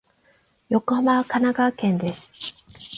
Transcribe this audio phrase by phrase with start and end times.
[0.69, 2.31] 横浜は神奈川県です。